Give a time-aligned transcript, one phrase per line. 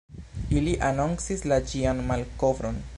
[0.59, 2.83] Ili anoncis la ĝian malkovron.